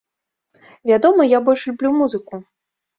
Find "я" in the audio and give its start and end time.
1.37-1.43